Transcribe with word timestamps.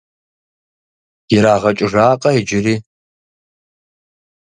Иригъэкӏыжакъэ 1.35 2.29
иджыри? 2.39 2.75